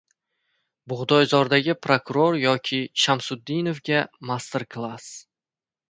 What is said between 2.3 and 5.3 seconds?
yoki Shamsutdinovga «master-klass»!